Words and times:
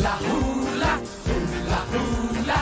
Hula, 0.00 0.16
hula, 0.16 0.92
hula, 1.26 1.80
hula. 1.92 2.58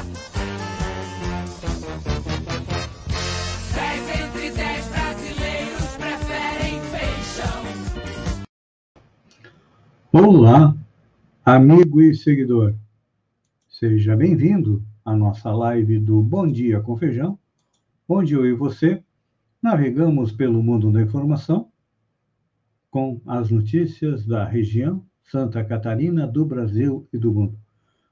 Dez 3.74 4.02
entre 4.20 4.50
dez 4.50 4.88
brasileiros 4.88 5.96
preferem 5.96 6.80
feijão. 6.90 7.62
Olá, 10.12 10.76
amigo 11.44 12.02
e 12.02 12.12
seguidor. 12.12 12.74
Seja 13.68 14.16
bem-vindo 14.16 14.82
à 15.04 15.14
nossa 15.14 15.52
live 15.52 16.00
do 16.00 16.20
Bom 16.20 16.50
Dia 16.50 16.80
com 16.80 16.96
Feijão, 16.96 17.38
onde 18.08 18.34
eu 18.34 18.44
e 18.46 18.52
você 18.52 19.00
navegamos 19.62 20.32
pelo 20.32 20.60
mundo 20.60 20.90
da 20.90 21.00
informação 21.00 21.70
com 22.90 23.20
as 23.24 23.48
notícias 23.48 24.26
da 24.26 24.44
região 24.44 25.07
Santa 25.30 25.62
Catarina, 25.62 26.26
do 26.26 26.42
Brasil 26.42 27.06
e 27.12 27.18
do 27.18 27.30
mundo. 27.30 27.58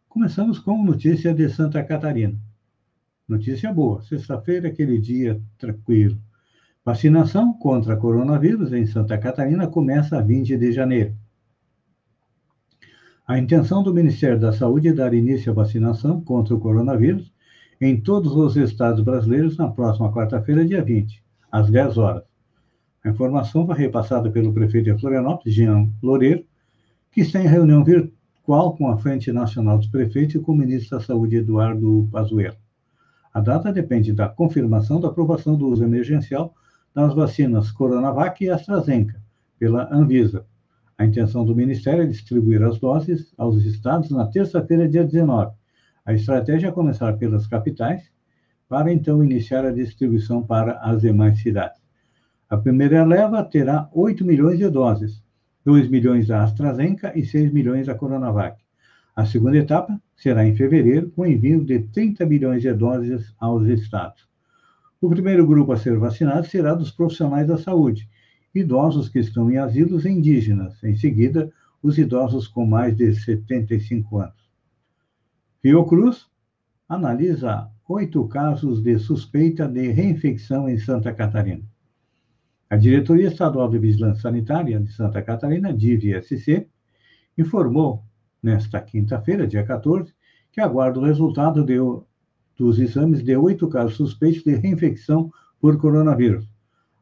Começamos 0.06 0.59
com 0.59 0.84
notícia 0.84 1.32
de 1.32 1.48
Santa 1.48 1.82
Catarina. 1.82 2.38
Notícia 3.27 3.72
boa, 3.72 4.02
sexta-feira, 4.02 4.68
aquele 4.68 4.98
dia 4.98 5.41
tranquilo. 5.56 6.18
Vacinação 6.84 7.55
contra 7.55 7.96
coronavírus 7.96 8.70
em 8.70 8.84
Santa 8.84 9.16
Catarina 9.16 9.66
começa 9.66 10.18
a 10.18 10.20
20 10.20 10.58
de 10.58 10.72
janeiro. 10.72 11.16
A 13.27 13.38
intenção 13.38 13.83
do 13.83 13.94
Ministério 13.94 14.38
da 14.38 14.52
Saúde 14.52 14.88
é 14.88 14.92
dar 14.92 15.14
início 15.14 15.50
à 15.50 15.55
vacinação 15.55 16.20
contra 16.20 16.55
o 16.55 16.60
coronavírus 16.60 17.33
em 17.80 17.98
todos 17.98 18.33
os 18.36 18.56
estados 18.56 19.02
brasileiros 19.02 19.56
na 19.56 19.69
próxima 19.69 20.12
quarta-feira, 20.12 20.66
dia 20.66 20.84
20, 20.84 21.24
às 21.50 21.70
10 21.70 21.96
horas. 21.96 22.24
A 23.02 23.08
informação 23.08 23.64
foi 23.64 23.74
repassada 23.74 24.30
pelo 24.30 24.52
prefeito 24.52 24.92
de 24.92 25.00
Florianópolis, 25.00 25.55
Jean 25.55 25.91
Loureiro, 26.02 26.44
que 27.16 27.23
está 27.23 27.41
em 27.41 27.47
reunião 27.47 27.83
virtual 27.83 28.77
com 28.77 28.91
a 28.91 28.98
Frente 28.98 29.33
Nacional 29.33 29.79
dos 29.79 29.87
Prefeitos 29.87 30.34
e 30.34 30.38
com 30.38 30.52
o 30.52 30.55
ministro 30.55 30.98
da 30.98 31.02
Saúde, 31.02 31.37
Eduardo 31.37 32.06
Pazuello. 32.12 32.58
A 33.33 33.41
data 33.41 33.73
depende 33.73 34.12
da 34.12 34.28
confirmação 34.28 35.00
da 35.00 35.08
aprovação 35.08 35.56
do 35.56 35.67
uso 35.67 35.83
emergencial 35.83 36.55
das 36.95 37.14
vacinas 37.14 37.70
Coronavac 37.70 38.45
e 38.45 38.50
AstraZeneca 38.50 39.19
pela 39.58 39.89
Anvisa. 39.91 40.45
A 40.98 41.06
intenção 41.06 41.42
do 41.42 41.56
Ministério 41.56 42.03
é 42.03 42.06
distribuir 42.06 42.62
as 42.62 42.78
doses 42.78 43.33
aos 43.39 43.64
estados 43.64 44.11
na 44.11 44.27
terça-feira, 44.27 44.86
dia 44.86 45.03
19. 45.03 45.56
A 46.05 46.12
estratégia 46.12 46.69
é 46.69 46.70
começar 46.70 47.14
pelas 47.14 47.47
capitais, 47.47 48.03
para 48.69 48.92
então 48.92 49.25
iniciar 49.25 49.64
a 49.64 49.73
distribuição 49.73 50.42
para 50.42 50.73
as 50.80 51.01
demais 51.01 51.41
cidades. 51.41 51.80
A 52.47 52.58
primeira 52.58 53.06
leva 53.06 53.42
terá 53.42 53.89
8 53.95 54.23
milhões 54.23 54.58
de 54.58 54.69
doses, 54.69 55.25
2 55.67 55.89
milhões 55.89 56.28
da 56.28 56.45
AstraZeneca 56.45 57.12
e 57.19 57.27
6 57.27 57.53
milhões 57.53 57.89
da 57.89 57.95
Coronavac. 57.97 58.56
A 59.17 59.27
segunda 59.27 59.56
etapa 59.56 60.00
será 60.14 60.47
em 60.47 60.55
fevereiro, 60.55 61.11
com 61.11 61.27
envio 61.27 61.64
de 61.64 61.81
30 61.81 62.25
milhões 62.25 62.62
de 62.62 62.73
doses 62.73 63.34
aos 63.36 63.67
estados. 63.67 64.28
O 65.00 65.08
primeiro 65.08 65.45
grupo 65.45 65.73
a 65.73 65.77
ser 65.77 65.98
vacinado 65.98 66.47
será 66.47 66.73
dos 66.73 66.92
profissionais 66.92 67.48
da 67.48 67.58
saúde, 67.58 68.08
idosos 68.55 69.08
que 69.08 69.19
estão 69.19 69.50
em 69.50 69.58
asilos 69.58 70.06
indígenas. 70.06 70.81
Em 70.84 70.95
seguida, 70.95 71.53
os 71.83 71.98
idosos 71.98 72.47
com 72.47 72.64
mais 72.64 72.97
de 72.97 73.12
75 73.12 74.19
anos. 74.19 74.48
Fiocruz 75.61 76.27
analisa 76.89 77.69
oito 77.89 78.25
casos 78.28 78.80
de 78.80 78.97
suspeita 79.01 79.67
de 79.67 79.89
reinfecção 79.89 80.69
em 80.69 80.78
Santa 80.78 81.12
Catarina. 81.12 81.64
A 82.69 82.77
Diretoria 82.77 83.28
Estadual 83.28 83.70
de 83.70 83.78
Vigilância 83.78 84.22
Sanitária 84.22 84.81
de 84.81 84.91
Santa 84.91 85.22
Catarina, 85.22 85.72
DIV-SC, 85.72 86.67
informou 87.39 88.03
nesta 88.42 88.81
quinta-feira, 88.81 89.47
dia 89.47 89.64
14, 89.64 90.12
que 90.50 90.61
aguarda 90.61 90.98
o 90.98 91.05
resultado 91.05 91.64
de, 91.64 91.77
dos 92.56 92.81
exames 92.81 93.23
de 93.23 93.36
oito 93.36 93.69
casos 93.69 93.97
suspeitos 93.97 94.42
de 94.42 94.56
reinfecção 94.56 95.31
por 95.61 95.78
coronavírus. 95.78 96.45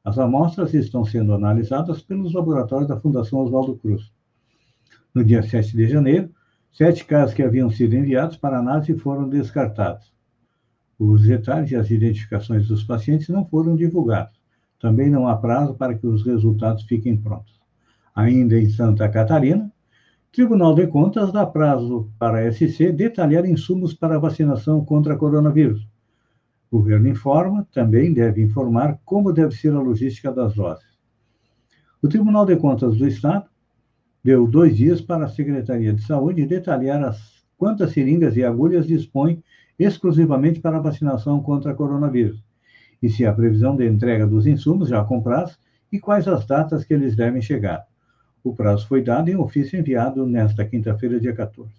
As 0.05 0.19
amostras 0.19 0.75
estão 0.75 1.03
sendo 1.03 1.33
analisadas 1.33 2.03
pelos 2.03 2.35
laboratórios 2.35 2.89
da 2.89 3.01
Fundação 3.01 3.39
Oswaldo 3.39 3.77
Cruz. 3.77 4.13
No 5.15 5.25
dia 5.25 5.43
7 5.43 5.75
de 5.75 5.89
janeiro, 5.89 6.31
sete 6.73 7.07
casos 7.07 7.35
que 7.35 7.43
haviam 7.43 7.71
sido 7.71 7.95
enviados 7.95 8.37
para 8.37 8.59
análise 8.59 8.99
foram 8.99 9.31
descartados. 9.31 10.13
Os 10.99 11.23
detalhes 11.23 11.71
e 11.71 11.77
as 11.77 11.91
identificações 11.91 12.69
dos 12.69 12.85
pacientes 12.85 13.29
não 13.29 13.47
foram 13.47 13.75
divulgados. 13.75 14.34
Também 14.85 15.09
não 15.09 15.27
há 15.27 15.35
prazo 15.35 15.73
para 15.73 15.95
que 15.95 16.07
os 16.07 16.23
resultados 16.27 16.83
fiquem 16.83 17.17
prontos. 17.17 17.59
Ainda 18.15 18.59
em 18.59 18.69
Santa 18.69 19.09
Catarina, 19.09 19.73
Tribunal 20.31 20.75
de 20.75 20.87
Contas 20.87 21.33
dá 21.33 21.47
prazo 21.47 22.11
para 22.19 22.41
a 22.41 22.53
SC 22.53 22.93
detalhar 22.93 23.47
insumos 23.47 23.95
para 23.95 24.19
vacinação 24.19 24.85
contra 24.85 25.17
coronavírus. 25.17 25.89
O 26.71 26.81
governo 26.81 27.09
informa, 27.09 27.67
também 27.73 28.13
deve 28.13 28.43
informar 28.43 29.01
como 29.07 29.33
deve 29.33 29.55
ser 29.55 29.73
a 29.73 29.81
logística 29.81 30.31
das 30.31 30.53
doses. 30.53 30.85
O 32.03 32.07
Tribunal 32.07 32.45
de 32.45 32.55
Contas 32.57 32.99
do 32.99 33.09
Estado 33.09 33.47
deu 34.23 34.47
dois 34.47 34.77
dias 34.77 35.01
para 35.01 35.25
a 35.25 35.31
Secretaria 35.31 35.95
de 35.95 36.03
Saúde 36.03 36.45
detalhar 36.45 37.03
as, 37.03 37.43
quantas 37.57 37.93
seringas 37.93 38.37
e 38.37 38.45
agulhas 38.45 38.87
dispõe 38.87 39.43
exclusivamente 39.79 40.61
para 40.61 40.77
a 40.77 40.83
vacinação 40.83 41.43
contra 41.43 41.73
coronavírus, 41.73 42.45
e 43.05 43.11
se 43.11 43.27
há 43.27 43.35
previsão 43.35 43.77
de 43.77 43.87
entrega 43.87 44.27
dos 44.27 44.47
insumos 44.47 44.89
já 44.89 45.05
comprados 45.05 45.59
e 45.93 46.01
quais 46.01 46.27
as 46.27 46.47
datas 46.47 46.85
que 46.85 46.95
eles 46.95 47.15
devem 47.15 47.43
chegar. 47.43 47.87
O 48.43 48.55
prazo 48.55 48.89
foi 48.89 49.03
dado 49.03 49.29
em 49.29 49.37
ofício 49.37 49.79
enviado 49.79 50.27
nesta 50.27 50.65
quinta-feira, 50.65 51.21
dia 51.21 51.35
14. 51.35 51.71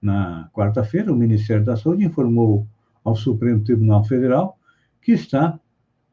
Na 0.00 0.48
quarta-feira, 0.54 1.12
o 1.12 1.16
Ministério 1.16 1.62
da 1.62 1.76
Saúde 1.76 2.06
informou 2.06 2.66
ao 3.04 3.14
Supremo 3.14 3.62
Tribunal 3.62 4.04
Federal 4.04 4.58
que 5.02 5.12
está 5.12 5.60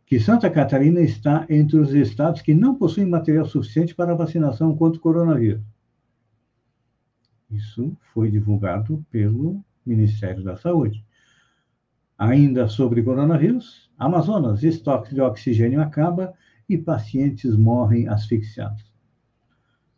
que 0.06 0.20
Santa 0.20 0.50
Catarina 0.50 1.00
está 1.00 1.46
entre 1.50 1.78
os 1.78 1.94
estados 1.94 2.42
que 2.42 2.54
não 2.54 2.76
possuem 2.76 3.08
material 3.08 3.46
suficiente 3.46 3.96
para 3.96 4.16
vacinação 4.16 4.76
contra 4.76 5.00
o 5.00 5.02
coronavírus. 5.02 5.64
Isso 7.50 7.96
foi 8.14 8.30
divulgado 8.30 9.02
pelo 9.10 9.64
Ministério 9.86 10.44
da 10.44 10.58
Saúde. 10.58 11.06
Ainda 12.20 12.68
sobre 12.68 13.02
coronavírus, 13.02 13.90
Amazonas, 13.98 14.62
estoque 14.62 15.16
de 15.16 15.22
oxigênio 15.22 15.82
acaba 15.82 16.34
e 16.68 16.78
pacientes 16.78 17.56
morrem 17.56 18.10
asfixiados. 18.10 18.84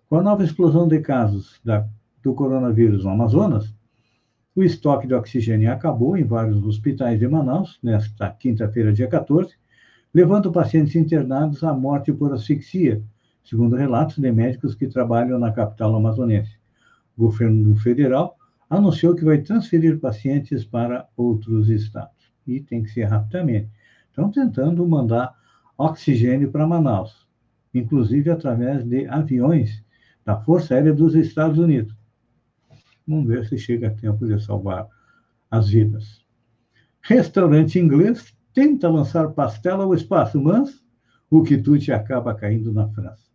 Com 0.07 0.17
a 0.17 0.21
nova 0.21 0.43
explosão 0.43 0.87
de 0.87 0.99
casos 0.99 1.59
da, 1.65 1.83
do 2.21 2.35
coronavírus 2.35 3.05
no 3.05 3.09
Amazonas, 3.09 3.73
o 4.55 4.61
estoque 4.61 5.07
de 5.07 5.15
oxigênio 5.15 5.71
acabou 5.71 6.15
em 6.15 6.23
vários 6.23 6.63
hospitais 6.63 7.19
de 7.19 7.27
Manaus, 7.27 7.79
nesta 7.81 8.29
quinta-feira, 8.29 8.93
dia 8.93 9.07
14, 9.07 9.55
levando 10.13 10.51
pacientes 10.51 10.95
internados 10.95 11.63
à 11.63 11.73
morte 11.73 12.13
por 12.13 12.31
asfixia, 12.31 13.01
segundo 13.43 13.75
relatos 13.75 14.19
de 14.19 14.31
médicos 14.31 14.75
que 14.75 14.87
trabalham 14.87 15.39
na 15.39 15.51
capital 15.51 15.95
amazonense. 15.95 16.55
O 17.17 17.21
governo 17.23 17.75
federal 17.77 18.37
anunciou 18.71 19.13
que 19.13 19.25
vai 19.25 19.39
transferir 19.39 19.99
pacientes 19.99 20.63
para 20.63 21.05
outros 21.17 21.69
estados. 21.69 22.31
E 22.47 22.61
tem 22.61 22.81
que 22.81 22.89
ser 22.89 23.03
rapidamente. 23.03 23.69
Estão 24.09 24.31
tentando 24.31 24.87
mandar 24.87 25.35
oxigênio 25.77 26.49
para 26.49 26.65
Manaus, 26.65 27.27
inclusive 27.73 28.31
através 28.31 28.85
de 28.85 29.05
aviões 29.07 29.83
da 30.23 30.39
Força 30.39 30.73
Aérea 30.73 30.93
dos 30.93 31.15
Estados 31.15 31.57
Unidos. 31.59 31.93
Vamos 33.05 33.27
ver 33.27 33.45
se 33.45 33.57
chega 33.57 33.89
a 33.89 33.93
tempo 33.93 34.25
de 34.25 34.41
salvar 34.41 34.87
as 35.49 35.69
vidas. 35.69 36.25
Restaurante 37.01 37.77
inglês 37.77 38.33
tenta 38.53 38.87
lançar 38.87 39.31
pastel 39.31 39.81
ao 39.81 39.93
espaço, 39.93 40.39
mas 40.41 40.81
o 41.29 41.43
quitute 41.43 41.91
acaba 41.91 42.33
caindo 42.33 42.71
na 42.71 42.87
França. 42.87 43.25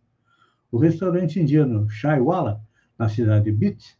O 0.71 0.79
restaurante 0.79 1.39
indiano 1.39 1.87
Chaiwala, 1.89 2.59
na 2.97 3.07
cidade 3.07 3.45
de 3.45 3.51
Beat, 3.51 3.97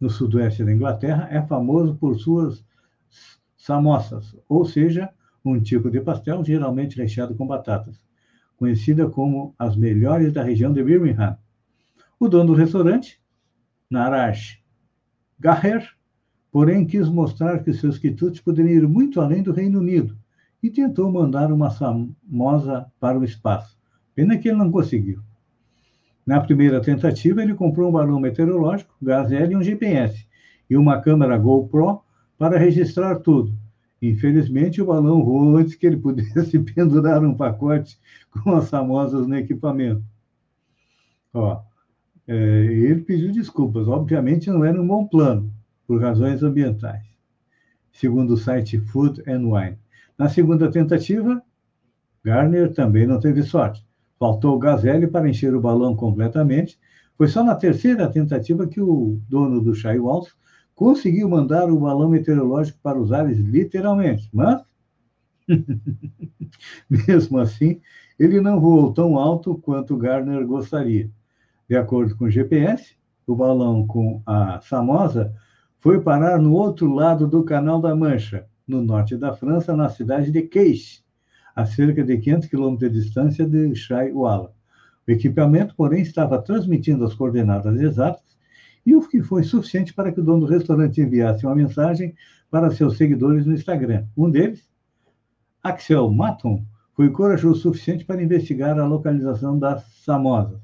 no 0.00 0.08
sudoeste 0.08 0.64
da 0.64 0.72
Inglaterra, 0.72 1.28
é 1.30 1.42
famoso 1.42 1.94
por 1.96 2.18
suas 2.18 2.64
samosas, 3.56 4.36
ou 4.48 4.64
seja, 4.64 5.10
um 5.44 5.60
tipo 5.60 5.90
de 5.90 6.00
pastel 6.00 6.44
geralmente 6.44 6.96
recheado 6.96 7.34
com 7.34 7.46
batatas, 7.46 8.00
conhecida 8.56 9.08
como 9.08 9.54
as 9.58 9.76
melhores 9.76 10.32
da 10.32 10.42
região 10.42 10.72
de 10.72 10.82
Birmingham. 10.82 11.36
O 12.18 12.28
dono 12.28 12.48
do 12.48 12.54
restaurante, 12.54 13.20
Naraj 13.90 14.58
Gaher, 15.38 15.88
porém, 16.50 16.84
quis 16.84 17.08
mostrar 17.08 17.62
que 17.62 17.72
seus 17.72 17.98
quitutes 17.98 18.40
poderiam 18.40 18.82
ir 18.82 18.88
muito 18.88 19.20
além 19.20 19.42
do 19.42 19.52
Reino 19.52 19.78
Unido 19.78 20.18
e 20.62 20.68
tentou 20.68 21.10
mandar 21.12 21.52
uma 21.52 21.70
famosa 21.70 22.90
para 22.98 23.18
o 23.18 23.24
espaço. 23.24 23.78
Pena 24.14 24.36
que 24.36 24.48
ele 24.48 24.58
não 24.58 24.70
conseguiu. 24.70 25.22
Na 26.28 26.40
primeira 26.42 26.78
tentativa, 26.82 27.42
ele 27.42 27.54
comprou 27.54 27.88
um 27.88 27.92
balão 27.92 28.20
meteorológico, 28.20 28.94
gazelle 29.00 29.54
e 29.54 29.56
um 29.56 29.62
GPS, 29.62 30.26
e 30.68 30.76
uma 30.76 31.00
câmera 31.00 31.38
GoPro 31.38 32.02
para 32.36 32.58
registrar 32.58 33.16
tudo. 33.20 33.56
Infelizmente, 34.02 34.82
o 34.82 34.86
balão 34.86 35.24
voou 35.24 35.56
antes 35.56 35.74
que 35.74 35.86
ele 35.86 35.96
pudesse 35.96 36.58
pendurar 36.74 37.24
um 37.24 37.34
pacote 37.34 37.98
com 38.30 38.54
as 38.54 38.68
famosas 38.68 39.26
no 39.26 39.36
equipamento. 39.36 40.04
Ó, 41.32 41.62
É, 42.28 42.34
ele 42.34 43.02
pediu 43.02 43.32
desculpas. 43.32 43.88
Obviamente 43.88 44.50
não 44.50 44.64
era 44.64 44.80
um 44.80 44.86
bom 44.86 45.06
plano, 45.06 45.52
por 45.86 46.00
razões 46.02 46.42
ambientais, 46.42 47.04
segundo 47.92 48.34
o 48.34 48.38
site 48.38 48.78
Food 48.80 49.22
and 49.28 49.48
Wine. 49.48 49.78
Na 50.18 50.28
segunda 50.28 50.70
tentativa, 50.70 51.42
Garner 52.24 52.74
também 52.74 53.06
não 53.06 53.20
teve 53.20 53.42
sorte. 53.44 53.87
Faltou 54.18 54.56
o 54.56 54.58
gazelle 54.58 55.06
para 55.06 55.28
encher 55.28 55.54
o 55.54 55.60
balão 55.60 55.94
completamente. 55.94 56.78
Foi 57.16 57.28
só 57.28 57.42
na 57.42 57.54
terceira 57.54 58.08
tentativa 58.10 58.66
que 58.66 58.80
o 58.80 59.20
dono 59.28 59.60
do 59.60 59.72
Waltz 60.02 60.34
conseguiu 60.74 61.28
mandar 61.28 61.70
o 61.70 61.80
balão 61.80 62.08
meteorológico 62.08 62.78
para 62.82 62.98
os 62.98 63.12
ares 63.12 63.38
literalmente, 63.38 64.28
mas 64.32 64.62
mesmo 66.88 67.38
assim, 67.38 67.80
ele 68.18 68.40
não 68.40 68.60
voou 68.60 68.92
tão 68.92 69.16
alto 69.18 69.56
quanto 69.58 69.96
Garner 69.96 70.46
gostaria. 70.46 71.10
De 71.68 71.76
acordo 71.76 72.16
com 72.16 72.26
o 72.26 72.30
GPS, 72.30 72.94
o 73.26 73.34
balão 73.34 73.86
com 73.86 74.22
a 74.26 74.60
Samosa 74.60 75.34
foi 75.80 76.00
parar 76.00 76.38
no 76.40 76.52
outro 76.52 76.92
lado 76.92 77.26
do 77.26 77.44
Canal 77.44 77.80
da 77.80 77.94
Mancha, 77.94 78.46
no 78.66 78.82
norte 78.82 79.16
da 79.16 79.32
França, 79.32 79.76
na 79.76 79.88
cidade 79.88 80.30
de 80.30 80.42
Queixe, 80.42 81.02
a 81.58 81.66
cerca 81.66 82.04
de 82.04 82.16
500 82.16 82.48
quilômetros 82.48 82.92
de 82.92 83.00
distância 83.00 83.44
de 83.44 83.74
Chai-Walla. 83.74 84.52
O 85.08 85.10
equipamento, 85.10 85.74
porém, 85.74 86.02
estava 86.02 86.40
transmitindo 86.40 87.04
as 87.04 87.14
coordenadas 87.14 87.80
exatas 87.80 88.38
e 88.86 88.94
o 88.94 89.00
que 89.00 89.20
foi 89.24 89.42
suficiente 89.42 89.92
para 89.92 90.12
que 90.12 90.20
o 90.20 90.22
dono 90.22 90.46
do 90.46 90.52
restaurante 90.52 91.00
enviasse 91.00 91.44
uma 91.44 91.56
mensagem 91.56 92.14
para 92.48 92.70
seus 92.70 92.96
seguidores 92.96 93.44
no 93.44 93.54
Instagram. 93.54 94.06
Um 94.16 94.30
deles, 94.30 94.70
Axel 95.60 96.08
Maton, 96.12 96.64
foi 96.94 97.10
corajoso 97.10 97.54
o 97.54 97.72
suficiente 97.72 98.04
para 98.04 98.22
investigar 98.22 98.78
a 98.78 98.86
localização 98.86 99.58
das 99.58 99.82
Samosas. 100.04 100.60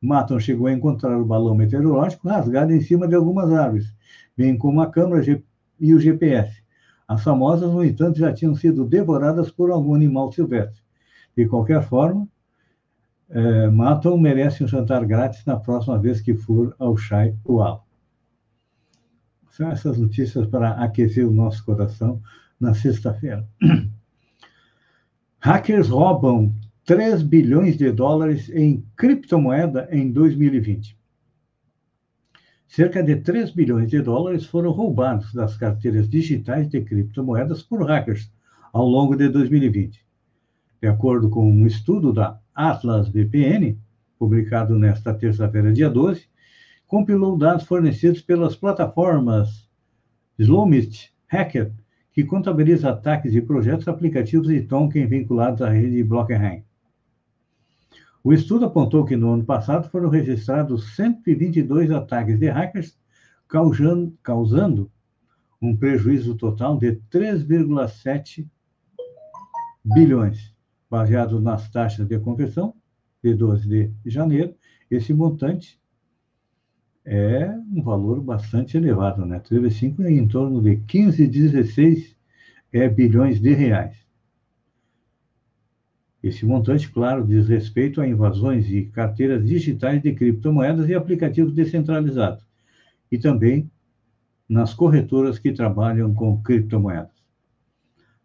Maton 0.00 0.40
chegou 0.40 0.66
a 0.66 0.72
encontrar 0.72 1.20
o 1.20 1.26
balão 1.26 1.54
meteorológico 1.54 2.26
rasgado 2.26 2.72
em 2.72 2.80
cima 2.80 3.06
de 3.06 3.14
algumas 3.14 3.52
árvores, 3.52 3.94
bem 4.34 4.56
como 4.56 4.80
a 4.80 4.90
câmera 4.90 5.42
e 5.78 5.94
o 5.94 6.00
GPS. 6.00 6.61
As 7.06 7.22
famosas, 7.22 7.70
no 7.70 7.84
entanto, 7.84 8.18
já 8.18 8.32
tinham 8.32 8.54
sido 8.54 8.84
devoradas 8.84 9.50
por 9.50 9.70
algum 9.70 9.94
animal 9.94 10.32
silvestre. 10.32 10.82
De 11.36 11.46
qualquer 11.46 11.82
forma, 11.82 12.28
é, 13.28 13.68
Maton 13.68 14.18
merece 14.18 14.62
um 14.62 14.68
jantar 14.68 15.04
grátis 15.06 15.44
na 15.44 15.56
próxima 15.56 15.98
vez 15.98 16.20
que 16.20 16.34
for 16.34 16.74
ao 16.78 16.96
Chai 16.96 17.34
Ual. 17.46 17.86
São 19.50 19.70
essas 19.70 19.98
notícias 19.98 20.46
para 20.46 20.70
aquecer 20.72 21.26
o 21.26 21.32
nosso 21.32 21.64
coração 21.64 22.20
na 22.60 22.74
sexta-feira. 22.74 23.46
Hackers 25.40 25.88
roubam 25.88 26.54
3 26.84 27.22
bilhões 27.22 27.76
de 27.76 27.90
dólares 27.90 28.48
em 28.50 28.84
criptomoeda 28.96 29.88
em 29.90 30.10
2020. 30.10 30.96
Cerca 32.74 33.02
de 33.02 33.16
3 33.16 33.50
bilhões 33.50 33.90
de 33.90 34.00
dólares 34.00 34.46
foram 34.46 34.70
roubados 34.70 35.34
das 35.34 35.58
carteiras 35.58 36.08
digitais 36.08 36.66
de 36.70 36.80
criptomoedas 36.80 37.62
por 37.62 37.86
hackers 37.86 38.32
ao 38.72 38.88
longo 38.88 39.14
de 39.14 39.28
2020. 39.28 40.02
De 40.80 40.88
acordo 40.88 41.28
com 41.28 41.46
um 41.52 41.66
estudo 41.66 42.14
da 42.14 42.40
Atlas 42.54 43.10
VPN, 43.10 43.78
publicado 44.18 44.78
nesta 44.78 45.12
terça-feira, 45.12 45.70
dia 45.70 45.90
12, 45.90 46.24
compilou 46.86 47.36
dados 47.36 47.66
fornecidos 47.66 48.22
pelas 48.22 48.56
plataformas 48.56 49.68
Slowmist 50.38 51.10
Hacker, 51.28 51.74
que 52.10 52.24
contabiliza 52.24 52.88
ataques 52.88 53.32
de 53.32 53.42
projetos, 53.42 53.86
aplicativos 53.86 54.48
e 54.48 54.62
token 54.62 55.06
vinculados 55.06 55.60
à 55.60 55.68
rede 55.68 56.02
Blockchain. 56.02 56.64
O 58.24 58.32
estudo 58.32 58.66
apontou 58.66 59.04
que 59.04 59.16
no 59.16 59.32
ano 59.32 59.44
passado 59.44 59.88
foram 59.90 60.08
registrados 60.08 60.94
122 60.94 61.90
ataques 61.90 62.38
de 62.38 62.48
hackers, 62.48 62.96
causando, 64.22 64.90
um 65.60 65.76
prejuízo 65.76 66.36
total 66.36 66.78
de 66.78 67.00
3,7 67.10 68.48
bilhões, 69.84 70.54
baseado 70.88 71.40
nas 71.40 71.68
taxas 71.68 72.06
de 72.06 72.18
conversão 72.18 72.74
de 73.22 73.34
12 73.34 73.68
de 73.68 73.92
janeiro. 74.10 74.54
Esse 74.90 75.12
montante 75.12 75.80
é 77.04 77.48
um 77.72 77.82
valor 77.82 78.20
bastante 78.20 78.76
elevado, 78.76 79.26
né? 79.26 79.40
3,5 79.40 80.04
é 80.04 80.12
em 80.12 80.28
torno 80.28 80.62
de 80.62 80.76
15, 80.76 81.26
16 81.26 82.16
é, 82.72 82.88
bilhões 82.88 83.40
de 83.40 83.52
reais. 83.52 84.01
Esse 86.22 86.46
montante, 86.46 86.88
claro, 86.90 87.26
diz 87.26 87.48
respeito 87.48 88.00
a 88.00 88.06
invasões 88.06 88.66
de 88.66 88.84
carteiras 88.84 89.44
digitais 89.44 90.00
de 90.00 90.14
criptomoedas 90.14 90.88
e 90.88 90.94
aplicativos 90.94 91.52
descentralizados, 91.52 92.46
e 93.10 93.18
também 93.18 93.68
nas 94.48 94.72
corretoras 94.72 95.38
que 95.38 95.52
trabalham 95.52 96.14
com 96.14 96.40
criptomoedas. 96.40 97.10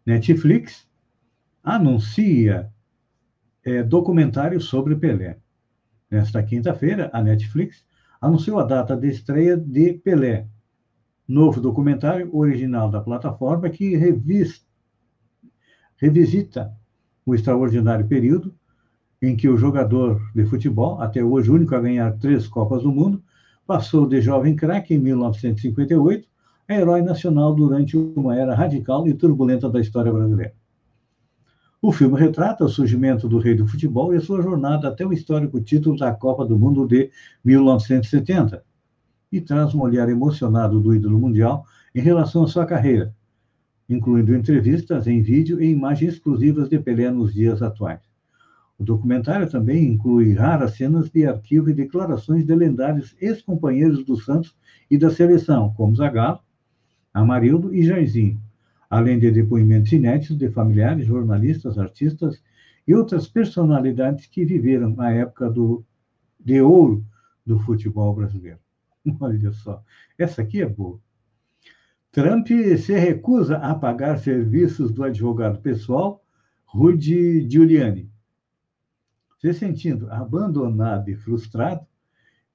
Netflix 0.06 0.86
anuncia 1.62 2.72
é, 3.64 3.82
documentário 3.82 4.60
sobre 4.60 4.94
Pelé. 4.94 5.38
Nesta 6.10 6.42
quinta-feira, 6.42 7.10
a 7.12 7.20
Netflix 7.20 7.84
anunciou 8.20 8.58
a 8.58 8.64
data 8.64 8.96
de 8.96 9.08
estreia 9.08 9.56
de 9.56 9.94
Pelé, 9.94 10.46
novo 11.26 11.60
documentário 11.60 12.34
original 12.34 12.90
da 12.90 13.00
plataforma 13.00 13.68
que 13.68 13.96
revis, 13.96 14.64
revisita 15.96 16.72
o 17.28 17.34
extraordinário 17.34 18.08
período 18.08 18.54
em 19.20 19.36
que 19.36 19.50
o 19.50 19.56
jogador 19.58 20.18
de 20.34 20.46
futebol, 20.46 20.98
até 20.98 21.22
hoje 21.22 21.50
único 21.50 21.74
a 21.74 21.80
ganhar 21.80 22.16
três 22.18 22.46
Copas 22.46 22.82
do 22.84 22.90
Mundo, 22.90 23.22
passou 23.66 24.06
de 24.06 24.22
jovem 24.22 24.56
craque 24.56 24.94
em 24.94 24.98
1958 24.98 26.26
a 26.66 26.74
herói 26.74 27.02
nacional 27.02 27.54
durante 27.54 27.98
uma 27.98 28.34
era 28.34 28.54
radical 28.54 29.06
e 29.06 29.12
turbulenta 29.12 29.68
da 29.68 29.78
história 29.78 30.10
brasileira. 30.10 30.54
O 31.82 31.92
filme 31.92 32.18
retrata 32.18 32.64
o 32.64 32.68
surgimento 32.68 33.28
do 33.28 33.38
rei 33.38 33.54
do 33.54 33.66
futebol 33.66 34.14
e 34.14 34.16
a 34.16 34.20
sua 34.22 34.40
jornada 34.40 34.88
até 34.88 35.06
o 35.06 35.12
histórico 35.12 35.60
título 35.60 35.98
da 35.98 36.14
Copa 36.14 36.46
do 36.46 36.58
Mundo 36.58 36.86
de 36.86 37.10
1970 37.44 38.64
e 39.30 39.38
traz 39.38 39.74
um 39.74 39.82
olhar 39.82 40.08
emocionado 40.08 40.80
do 40.80 40.94
ídolo 40.94 41.18
mundial 41.18 41.66
em 41.94 42.00
relação 42.00 42.44
à 42.44 42.48
sua 42.48 42.64
carreira, 42.64 43.14
incluindo 43.88 44.34
entrevistas 44.34 45.06
em 45.06 45.22
vídeo 45.22 45.62
e 45.62 45.70
imagens 45.70 46.14
exclusivas 46.14 46.68
de 46.68 46.78
Pelé 46.78 47.10
nos 47.10 47.32
dias 47.32 47.62
atuais. 47.62 48.00
O 48.78 48.84
documentário 48.84 49.50
também 49.50 49.86
inclui 49.86 50.34
raras 50.34 50.76
cenas 50.76 51.10
de 51.10 51.26
arquivo 51.26 51.70
e 51.70 51.74
declarações 51.74 52.44
de 52.44 52.54
lendários 52.54 53.16
ex-companheiros 53.20 54.04
do 54.04 54.16
Santos 54.16 54.54
e 54.90 54.96
da 54.96 55.10
seleção, 55.10 55.72
como 55.74 55.96
Zagallo, 55.96 56.40
Amarildo 57.12 57.74
e 57.74 57.82
Jairzinho, 57.82 58.40
além 58.88 59.18
de 59.18 59.30
depoimentos 59.30 59.90
inéditos 59.90 60.38
de 60.38 60.48
familiares, 60.50 61.06
jornalistas, 61.06 61.78
artistas 61.78 62.40
e 62.86 62.94
outras 62.94 63.26
personalidades 63.26 64.26
que 64.26 64.44
viveram 64.44 64.94
a 65.00 65.10
época 65.10 65.50
do, 65.50 65.84
de 66.38 66.60
ouro 66.60 67.04
do 67.44 67.58
futebol 67.58 68.14
brasileiro. 68.14 68.60
Olha 69.18 69.52
só, 69.52 69.82
essa 70.16 70.42
aqui 70.42 70.62
é 70.62 70.66
boa. 70.66 71.00
Trump 72.10 72.48
se 72.78 72.94
recusa 72.94 73.58
a 73.58 73.74
pagar 73.74 74.18
serviços 74.18 74.90
do 74.90 75.04
advogado 75.04 75.60
pessoal 75.60 76.24
Rudy 76.64 77.46
Giuliani. 77.46 78.10
Se 79.38 79.52
sentindo 79.52 80.10
abandonado 80.10 81.10
e 81.10 81.14
frustrado, 81.14 81.86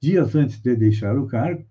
dias 0.02 0.36
antes 0.36 0.60
de 0.60 0.76
deixar 0.76 1.20
o 1.20 1.28
cargo, 1.28 1.64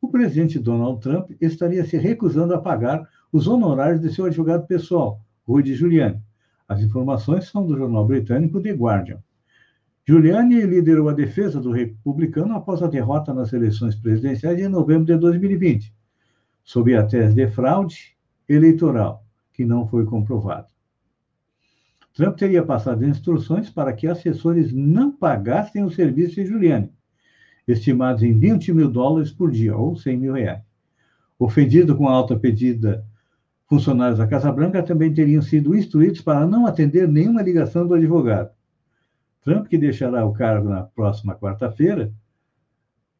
o 0.00 0.08
presidente 0.08 0.58
Donald 0.58 0.98
Trump 1.02 1.30
estaria 1.38 1.84
se 1.84 1.98
recusando 1.98 2.54
a 2.54 2.60
pagar 2.60 3.06
os 3.30 3.46
honorários 3.46 4.00
de 4.00 4.10
seu 4.14 4.24
advogado 4.24 4.66
pessoal, 4.66 5.20
Rudy 5.46 5.74
Giuliani. 5.74 6.22
As 6.66 6.80
informações 6.80 7.50
são 7.50 7.66
do 7.66 7.76
jornal 7.76 8.06
britânico 8.06 8.62
The 8.62 8.72
Guardian. 8.72 9.22
Giuliani 10.08 10.62
liderou 10.62 11.10
a 11.10 11.12
defesa 11.12 11.60
do 11.60 11.70
republicano 11.70 12.54
após 12.54 12.82
a 12.82 12.86
derrota 12.86 13.34
nas 13.34 13.52
eleições 13.52 13.94
presidenciais 13.94 14.58
em 14.58 14.68
novembro 14.68 15.04
de 15.04 15.18
2020 15.18 15.95
sob 16.66 16.92
a 16.96 17.04
tese 17.04 17.32
de 17.32 17.46
fraude 17.46 18.16
eleitoral, 18.48 19.24
que 19.52 19.64
não 19.64 19.86
foi 19.86 20.04
comprovada. 20.04 20.66
Trump 22.12 22.36
teria 22.36 22.64
passado 22.64 23.06
instruções 23.06 23.70
para 23.70 23.92
que 23.92 24.08
assessores 24.08 24.72
não 24.72 25.12
pagassem 25.12 25.84
o 25.84 25.90
serviço 25.90 26.34
de 26.34 26.46
Giuliani, 26.46 26.92
estimados 27.68 28.24
em 28.24 28.36
20 28.36 28.72
mil 28.72 28.90
dólares 28.90 29.30
por 29.30 29.50
dia, 29.50 29.76
ou 29.76 29.96
100 29.96 30.16
mil 30.18 30.32
reais. 30.32 30.62
Ofendido 31.38 31.94
com 31.94 32.08
a 32.08 32.12
alta 32.12 32.36
pedida, 32.36 33.06
funcionários 33.68 34.18
da 34.18 34.26
Casa 34.26 34.50
Branca 34.50 34.82
também 34.82 35.14
teriam 35.14 35.42
sido 35.42 35.74
instruídos 35.74 36.20
para 36.20 36.46
não 36.46 36.66
atender 36.66 37.06
nenhuma 37.06 37.42
ligação 37.42 37.86
do 37.86 37.94
advogado. 37.94 38.50
Trump, 39.42 39.68
que 39.68 39.78
deixará 39.78 40.26
o 40.26 40.32
cargo 40.32 40.68
na 40.68 40.82
próxima 40.82 41.36
quarta-feira, 41.36 42.12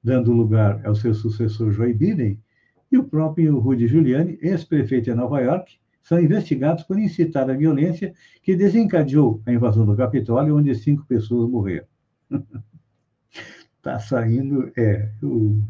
dando 0.03 0.33
lugar 0.33 0.85
ao 0.85 0.97
seu 0.97 1.15
sucessor 1.15 1.71
Joe 1.71 1.93
Biden, 1.93 2.41
e 2.91 2.99
o 2.99 3.05
próprio 3.05 3.59
Rudy 3.59 3.87
Giuliani, 3.87 4.39
ex-prefeito 4.41 5.07
de 5.07 5.15
Nova 5.15 5.41
York, 5.41 5.79
são 6.03 6.21
investigados 6.21 6.85
por 6.85 6.99
incitar 6.99 7.51
a 7.51 7.55
violência 7.55 8.15
que 8.43 8.55
desencadeou 8.55 9.43
a 9.45 9.53
invasão 9.53 9.85
do 9.85 9.97
Capitólio, 9.97 10.57
onde 10.57 10.73
cinco 10.75 11.05
pessoas 11.05 11.51
morreram. 11.51 11.87
está 13.77 13.99
saindo, 14.01 14.71
é, 14.77 15.11
eu 15.21 15.61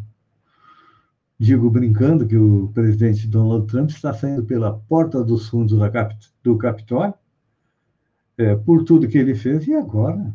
digo 1.39 1.71
brincando 1.71 2.27
que 2.27 2.37
o 2.37 2.69
presidente 2.75 3.27
Donald 3.27 3.67
Trump 3.67 3.89
está 3.89 4.13
saindo 4.13 4.45
pela 4.45 4.79
porta 4.79 5.25
dos 5.25 5.49
fundos 5.49 5.79
do 6.43 6.59
Capitólio, 6.59 7.15
é, 8.37 8.55
por 8.55 8.85
tudo 8.85 9.09
que 9.09 9.17
ele 9.17 9.35
fez, 9.35 9.67
e 9.67 9.75
agora 9.75 10.35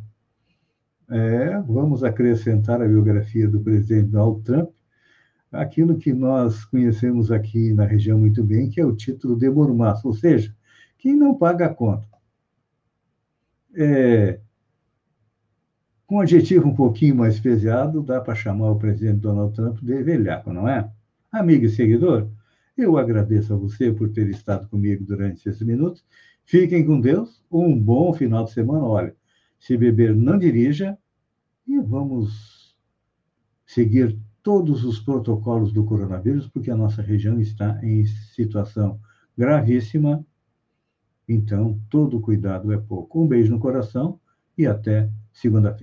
é, 1.11 1.59
vamos 1.61 2.03
acrescentar 2.03 2.81
a 2.81 2.87
biografia 2.87 3.47
do 3.47 3.59
presidente 3.59 4.09
Donald 4.09 4.41
Trump, 4.43 4.69
aquilo 5.51 5.97
que 5.97 6.13
nós 6.13 6.63
conhecemos 6.65 7.31
aqui 7.31 7.73
na 7.73 7.85
região 7.85 8.17
muito 8.17 8.43
bem, 8.43 8.69
que 8.69 8.79
é 8.79 8.85
o 8.85 8.95
título 8.95 9.35
de 9.35 9.49
mormaço, 9.49 10.07
ou 10.07 10.13
seja, 10.13 10.55
quem 10.97 11.15
não 11.15 11.35
paga 11.35 11.65
a 11.65 11.73
conta. 11.73 12.07
É, 13.75 14.39
com 16.07 16.17
um 16.17 16.19
adjetivo 16.21 16.67
um 16.67 16.75
pouquinho 16.75 17.15
mais 17.15 17.39
pesado, 17.39 18.01
dá 18.03 18.19
para 18.19 18.35
chamar 18.35 18.71
o 18.71 18.79
presidente 18.79 19.19
Donald 19.19 19.55
Trump 19.55 19.79
de 19.79 20.03
velhaco, 20.03 20.51
não 20.51 20.67
é? 20.67 20.89
Amigo 21.31 21.65
e 21.65 21.69
seguidor, 21.69 22.29
eu 22.77 22.97
agradeço 22.97 23.53
a 23.53 23.57
você 23.57 23.91
por 23.91 24.09
ter 24.09 24.29
estado 24.29 24.67
comigo 24.67 25.05
durante 25.05 25.47
esses 25.47 25.61
minutos. 25.61 26.03
Fiquem 26.43 26.85
com 26.85 26.99
Deus, 26.99 27.41
um 27.49 27.77
bom 27.77 28.13
final 28.13 28.43
de 28.43 28.51
semana. 28.51 28.83
Olha, 28.83 29.15
se 29.57 29.77
beber, 29.77 30.15
não 30.15 30.37
dirija 30.37 30.97
e 31.65 31.79
vamos 31.79 32.75
seguir 33.65 34.17
todos 34.43 34.83
os 34.83 34.99
protocolos 34.99 35.71
do 35.71 35.83
coronavírus, 35.83 36.47
porque 36.47 36.71
a 36.71 36.75
nossa 36.75 37.01
região 37.01 37.39
está 37.39 37.79
em 37.83 38.05
situação 38.05 38.99
gravíssima. 39.37 40.25
Então, 41.27 41.79
todo 41.89 42.19
cuidado 42.19 42.71
é 42.73 42.77
pouco. 42.77 43.21
Um 43.21 43.27
beijo 43.27 43.51
no 43.51 43.59
coração 43.59 44.19
e 44.57 44.67
até 44.67 45.09
segunda-feira. 45.31 45.79